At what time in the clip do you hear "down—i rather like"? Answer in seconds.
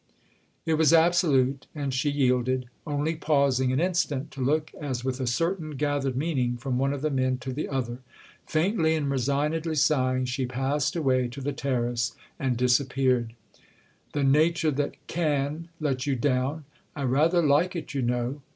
16.15-17.75